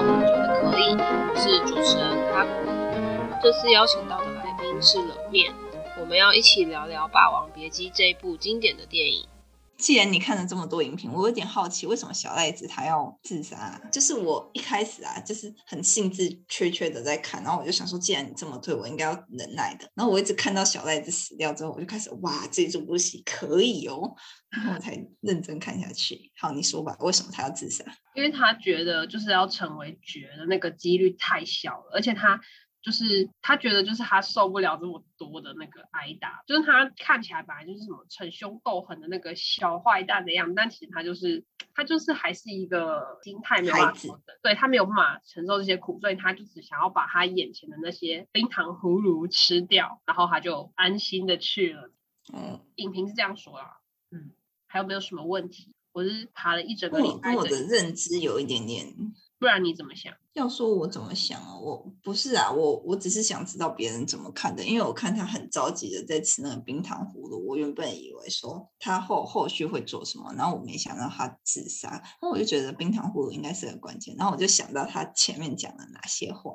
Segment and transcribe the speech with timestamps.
[0.00, 0.96] 我觉得可以，
[1.36, 2.50] 是主持人卡古。
[3.42, 5.52] 这次邀请到的来宾是冷面，
[6.00, 9.26] 我们要一起聊聊《霸王别姬》这部经典的电影。
[9.78, 13.80] 既然你看了这么多影评，我有点好奇，为什么小赖子他要自杀啊？
[13.92, 19.88] 就是我一开始啊，就是很兴致缺缺的在看，然后我就想说，既然你这么对，我应该要忍耐的。
[19.94, 24.14] 然后我一直看到小赖子死掉之后，我就开始哇，这一部戏可以哦，
[24.50, 26.32] 然后我才 认真看下去。
[26.36, 27.84] 好，你说吧，为什么他要自杀？
[28.14, 32.40] 因为他觉得就是要成为绝的那个几率太小了，而且他。
[32.88, 51.90] 就是他觉得，就是他受不了这么多的那个挨打，就是他看起来本来就是什么逞凶斗狠的那个小坏蛋的样子，但其实他就是他就是还是一个心态没有办法的，对，他没有办法承受这些苦，所以他就只想要把他眼前的那些冰糖葫芦吃掉，然后他就安心的去了。
[52.32, 53.66] 嗯，影评是这样说啊。
[54.10, 54.30] 嗯，
[54.66, 55.74] 还有没有什么问题？
[55.92, 58.86] 我是爬了一整个礼拜，我的认知有一点点。
[59.38, 60.12] 不然你怎么想？
[60.34, 61.58] 要说我怎么想啊？
[61.58, 76.52] 我不是啊，我我只是想知道别人怎么看的，因为我看他很着急的在吃那个冰糖葫芦，我原本以为说他后后续会做什么，然后我没想到他自杀，那我就觉得冰糖葫芦应该是个关键，然后我就想到他前面讲了哪些话。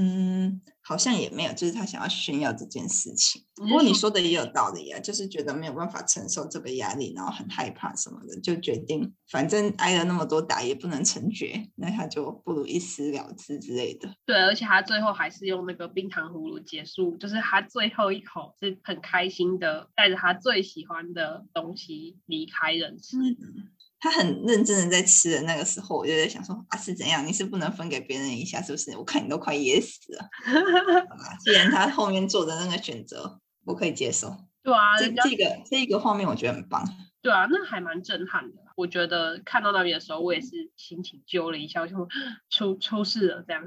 [0.00, 3.42] 嗯，好像也没有，就是他想要炫耀这件事情。
[3.56, 14.14] 不过你说的也有道理啊，就是觉得没有办法承受这个压力，然后很害怕什么的，就决定反正挨了那么多打也不能成绝，那他就不如一死了之之类的。
[14.24, 23.16] 对，而且他最后还是用那个冰糖葫芦结束，就是他最后一口是很开心的，带着他最喜欢的东西离开人世。
[23.18, 23.68] 嗯
[24.00, 27.26] 他很认真的在吃的那个时候，我就在想说啊，是怎样？
[27.26, 28.96] 你是不能分给别人一下，是不是？
[28.96, 30.28] 我看你都快噎死了。
[31.40, 34.36] 既然他后面做的那个选择，我可以接受。
[34.62, 36.84] 对啊，这这个这一个画面我觉得很棒。
[37.20, 38.58] 对啊，那还蛮震撼的。
[38.76, 42.08] 我觉得看到那边的时候，我也是心情揪了一下，就
[42.48, 43.64] 出出事了这样。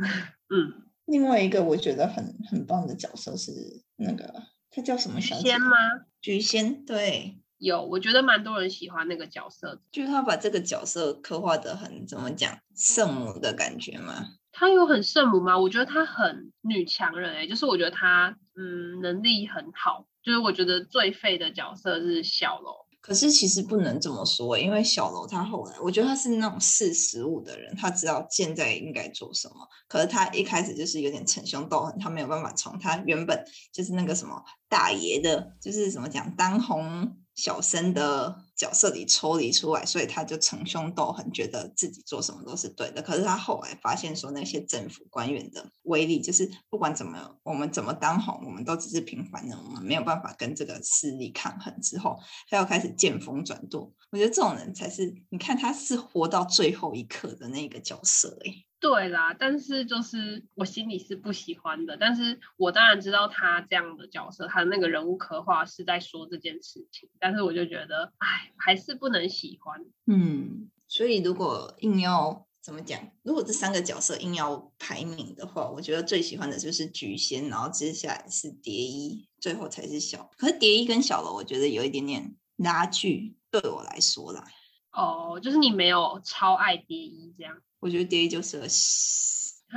[0.50, 3.52] 嗯，另外一个我觉得很很棒的角色是
[3.98, 5.20] 那个他叫什么？
[5.20, 5.76] 菊仙吗？
[6.22, 7.41] 菊仙，对。
[7.62, 14.26] 有，我觉得蛮多人喜欢那个角色，就是他把这个角色刻画得很怎么讲，圣母的感觉吗？
[14.52, 15.58] 他有很圣母吗？
[15.58, 22.74] 我觉得他很女强人哎、欸，就是我觉得他嗯能力很好，就是我觉得最废的角色是小楼。
[23.00, 29.56] 可是其实不能这么说，因为小楼他后来，我觉得他是那种识时务的人，他知道现在应该做什么。
[29.88, 43.02] 可是他一开始就是有点逞凶斗狠，他没有办法从他原本就是那个什么大爷的，就是怎么讲当红小生的角色里抽离出来，所以他就逞凶斗狠，觉得自己做什么都是对的。
[43.02, 51.74] 可是他后来发现说，那些政府官员的威力，就是不管怎么我们怎么当红，我们都只是平凡人，我们没有办法跟这个势力抗衡。
[51.82, 52.20] 之后，
[52.52, 53.92] 他又开始见风转舵。
[54.12, 58.68] 我觉得这种人才是，你看他是活到最后一刻的那个角色诶。
[58.80, 69.86] 对啦，但是就是我心里是不喜欢的，但是我当然知道他这样的角色，他的那个人物刻画是在说这件事情，但是我就觉得，哎，还是不能喜欢。
[70.06, 80.30] 嗯，所以如果硬要怎么讲，如果这三个角色硬要排名的话，我觉得最喜欢的就是菊仙，然后接下来是蝶衣，最后才是小。
[80.38, 84.46] 可是蝶衣跟小楼，我觉得有一点点拉锯，对我来说啦。
[84.92, 87.62] 哦，就是你没有超爱蝶衣这样。
[87.80, 88.68] 我觉得蝶衣就是个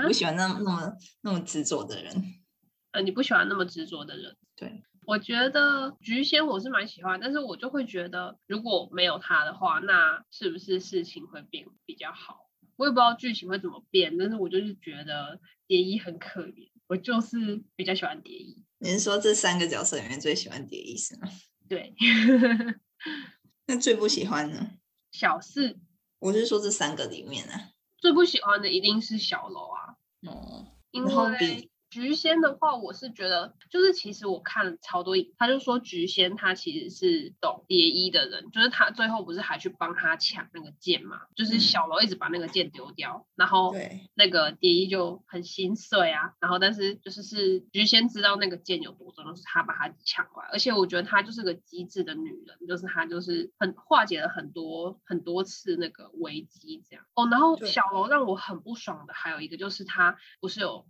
[0.06, 0.92] 不喜欢那么那么
[1.22, 2.34] 那么执着的人。
[2.90, 4.36] 呃，你不喜欢那么执着的人？
[4.56, 12.48] 对，我觉得菊仙我是蛮喜欢，但是我就会觉得如果没有他的话，那是不是事情会变比较好？
[12.76, 18.64] 我也不知道剧情会怎么变，但是我就是觉得蝶衣很可怜，我就是比较喜欢蝶衣。
[18.78, 21.28] 你是说这三个角色里面最喜欢蝶衣是吗？
[21.68, 21.94] 对。
[23.66, 24.72] 那最不喜欢呢？
[25.12, 25.78] 小四。
[26.18, 27.70] 我是说这三个里面呢、啊。
[27.98, 29.96] 最不喜欢的一定是小楼啊，
[30.28, 43.72] 哦，因为菊仙的话，我是觉得就是其实我看了超多，他就说菊仙他其实是懂蝶衣的人，就是他最后不是还去帮他抢那个剑嘛，就是小楼一直把那个剑丢掉，然后
[44.14, 57.04] 那个蝶衣就很心碎啊，然后但是就是是菊仙知道那个剑有多重，就是他把他抢过来，而且我觉得她就是个机智的女人，就是她就是很化解了很多很多次那个危机这样。
[57.14, 60.84] 哦，然后小楼让我很不爽的还有一个就是他不是有。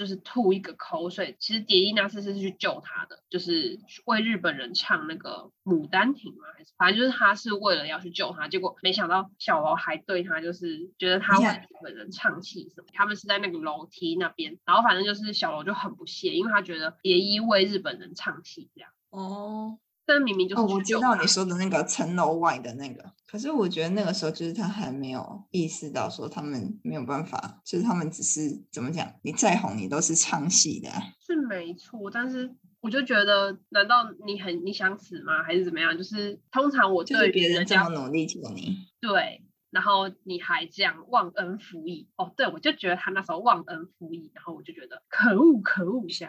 [0.00, 18.90] 就是吐一个口水，其实蝶衣那次是去救他的，就是为日本人唱那个《牡丹亭》嘛，还是反正就是他是为了要去救他，结果没想到小楼还对他就是觉得他为日本人唱戏什么，他们是在那个楼梯那边，然后反正就是小楼就很不屑，因为他觉得蝶衣为日本人唱戏这样。
[19.10, 19.78] 哦。
[20.12, 30.90] 但明明就是、哦，我知道你说的那个层楼外的那个，可是我觉得那个时候就是他还没有意识到说他们没有办法，就是他们只是怎么讲，你再红你都是唱戏的，
[31.24, 32.10] 是没错。
[32.10, 35.44] 但是我就觉得，难道你很你想死吗？
[35.44, 35.96] 还是怎么样？
[35.96, 39.44] 就是通常我对别人这样努力救你，对。
[39.70, 42.32] 然后你还这样忘恩负义哦？
[42.36, 46.28] 对，我就觉得他那时候忘恩负义，然后我就觉得可恶可恶，想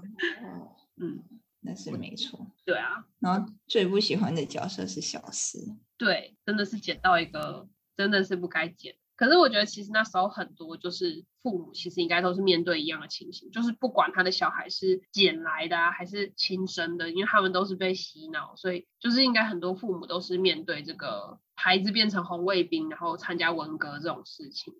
[0.96, 1.20] 嗯，
[1.62, 2.46] 那是没错。
[2.64, 8.96] 对啊，然后最不喜欢的角色是小四，对，真的是捡到一个真的是不该捡。
[9.16, 21.38] 可是我觉得其实那时候很多就是父母其实应该都是面对一样的情形，就是不管他的小孩是捡来的啊还是亲生的，因为他们都是被洗脑，所以就是应该很多父母都是面对这个。
[21.54, 24.74] 孩子变成红卫兵，然后参加文革这种事情，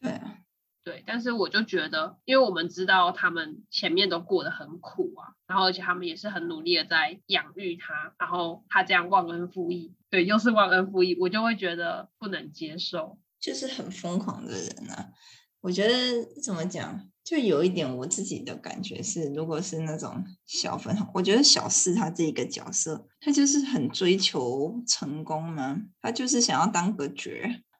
[0.00, 0.38] 对啊，
[0.84, 15.08] 对，但是我就觉得，因为我们知道他们前面都过得很苦啊，然后而且他们也是很努力的在养育他，然后他这样忘恩负义，对，又是忘恩负义，我就会觉得不能接受，就是很疯狂的人啊。
[15.62, 15.94] 我觉得
[16.42, 27.30] 怎么讲，就有一点我自己的感觉是，如果是那种小粉红，我觉得小四他这个角色，他就是很追求成功嘛，他就是想要当个角，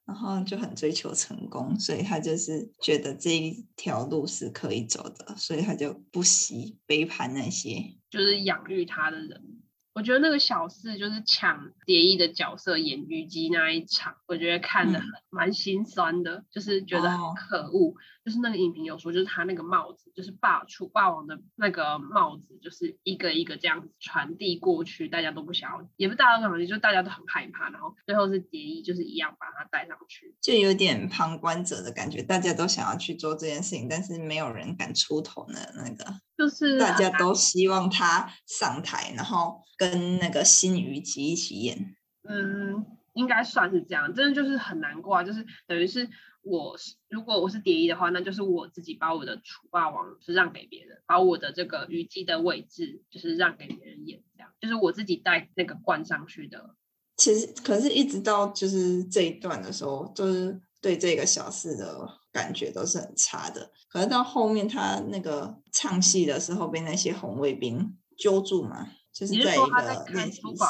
[0.07, 9.63] 然后就很追求成功，所以他就是觉得这一条路是可以走的，所以他就不惜背叛那些就是养育他的人。
[9.95, 17.91] 我觉得那个小四就是抢蝶衣的角色演虞姬那一场，我觉得看的很蛮心酸的，就是觉得很可恶。
[17.91, 17.95] 哦、
[18.25, 27.71] 就是那个影评有说，就是他那个帽子，就是霸楚霸王的那个帽子，就是一个一个这样子传递过去，大家都不想要，也不是大家都不想要，就大家都很害怕。
[27.71, 36.13] 然后最后是蝶衣，就是一样把他戴上去，就有点旁观者的感觉，大家都想要去做这件事情，但是没有人敢出头的那个。
[36.37, 41.95] 就是大家都希望他上台，然后跟那个新虞姬一起演。
[42.29, 44.13] 嗯，应该算是这样。
[44.13, 46.09] 真的就是很难过啊，就是等于是
[46.43, 46.77] 我
[47.09, 56.75] 如果我是蝶衣的话，那就是我自己把我的楚霸王是让给别人，把我的这个虞姬的位置就是让给别人演，这样就是我自己带那个冠上去的。
[57.17, 62.19] 其实，可是一直到就是这一段的时候，就是对这个小四的。
[62.35, 70.65] 感觉都是很差的，可是到后面他那个唱戏的时候被那些红卫兵揪住嘛，就是在一个练习室。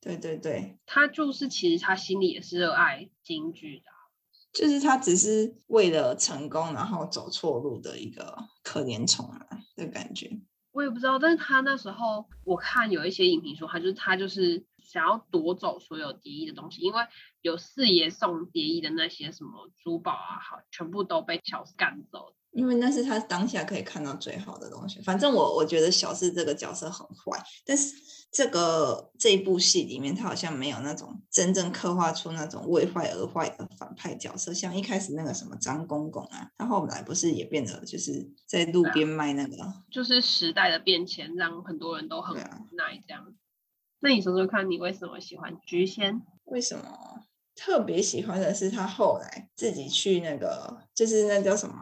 [0.00, 3.84] 对对对，他就是其实他心里也是热爱京剧的，
[4.52, 9.46] 就是他只是为了成功然后走错路的一个可怜虫啊
[9.76, 10.40] 的感觉。
[10.74, 14.66] 我也不知道，但是他那时候我看有一些影评说，他就是他就是。
[14.84, 17.06] 想要夺走所有蝶衣的东西，因为
[17.40, 22.34] 有四爷送蝶衣的那些什么珠宝啊，好，全部都被小四赶走。
[22.54, 25.00] 因为那是他当下可以看到最好的东西。
[25.02, 27.92] 反正我我觉得小四这个角色很坏，但是
[28.32, 34.54] 这个这一部戏里面，他好像没有那种真正刻画出那种为坏而坏的反派角色。
[34.54, 39.56] 像一开始那个什么张公公啊，他后来不是也变得就是在路边卖那个，
[39.90, 43.34] 就是时代的变迁让很多人都很无奈这样。
[44.00, 46.22] 那你说说看，你为什么喜欢菊仙？
[46.44, 46.84] 为什么
[47.56, 51.74] 特别喜欢的是他后来自己去那个，就是那叫什么？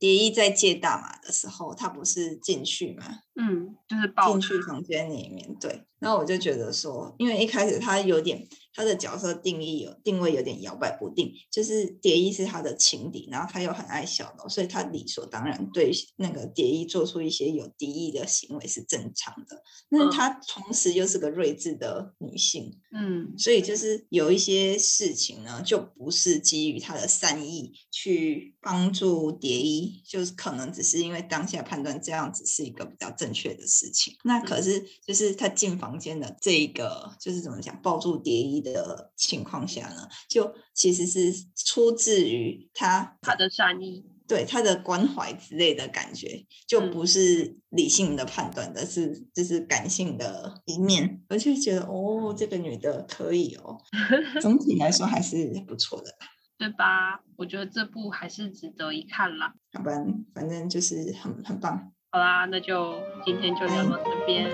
[0.00, 3.20] 蝶衣在借大马的时候，他不是进去吗？
[3.34, 5.56] 嗯，就是进去房间里面。
[5.60, 19.62] 对，然后我就觉得说，因为一开始他有点他的角色定义有定位有点摇摆不定，就是蝶衣是他的情敌，然后他又很爱小楼，所以他理所当然对那个蝶衣做出一些有敌意的行为是正常的。
[19.88, 30.00] 那他同时又是个睿智的女性，嗯，所以就是有一些事情呢，就不是基于他的善意去帮助蝶衣。
[30.04, 53.78] 就是可能只是因为当下判断这样子是一个比较正确的事情，那可是就是他进房间的这一个就是怎么讲抱住蝶衣的情况下呢，就其实是出自于他他的善意，对他的关怀之类的感觉，就不是理性的判断的，是就是感性的一面，而且觉得哦，这个女的可以哦，
[54.40, 56.10] 总体来说还是不错的。
[56.56, 57.22] 对吧？
[57.36, 59.54] 我觉得这部还是值得一看啦。
[59.72, 59.92] 好吧，
[60.34, 61.90] 反正就是很很棒。
[62.12, 64.52] 好啦，那就今天就聊到这边，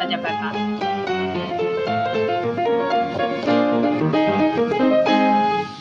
[0.00, 0.93] 大家拜拜。